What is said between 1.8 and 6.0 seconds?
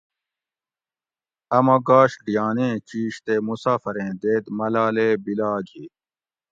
گاش ڈیانیں چیش تے مسافریں دید ملالے بیلاگ ہی